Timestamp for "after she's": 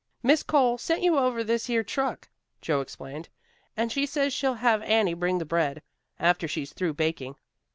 6.19-6.73